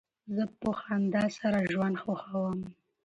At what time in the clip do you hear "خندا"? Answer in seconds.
0.79-1.25